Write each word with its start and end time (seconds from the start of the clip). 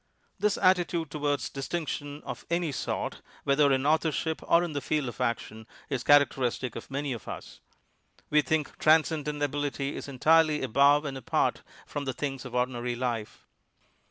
This 0.39 0.57
attitude 0.57 1.11
towards 1.11 1.47
distinction 1.51 2.23
of 2.25 2.43
any 2.49 2.71
sort, 2.71 3.21
whether 3.43 3.71
in 3.71 3.85
authorship 3.85 4.41
or 4.47 4.63
in 4.63 4.73
the 4.73 4.81
field 4.81 5.07
of 5.09 5.21
action, 5.21 5.67
is 5.91 6.03
characteristic 6.03 6.75
of 6.75 6.89
many 6.89 7.13
of 7.13 7.27
us. 7.27 7.59
We 8.31 8.41
think 8.41 8.79
transcendent 8.79 9.43
ability 9.43 9.95
is 9.95 10.07
entirely 10.07 10.63
above 10.63 11.05
and 11.05 11.19
apart 11.19 11.61
from 11.85 12.05
the 12.05 12.13
things 12.13 12.45
of 12.45 12.55
ordinary 12.55 12.95
life. 12.95 13.45